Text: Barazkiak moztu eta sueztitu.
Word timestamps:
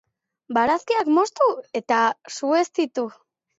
Barazkiak 0.57 1.11
moztu 1.19 1.51
eta 1.83 2.01
sueztitu. 2.39 3.09